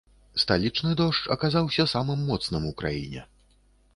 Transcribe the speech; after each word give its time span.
Сталічны 0.43 0.93
дождж 1.01 1.27
аказаўся 1.35 1.85
самым 1.93 2.25
моцным 2.31 2.65
у 2.73 2.75
краіне. 2.83 3.21